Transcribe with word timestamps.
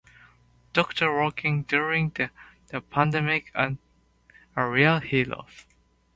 Doctors 0.73 1.07
working 1.09 1.61
during 1.61 2.09
the 2.71 2.81
pandemic 2.89 3.51
are 3.55 3.77
real 4.71 4.99
heroes. 4.99 5.67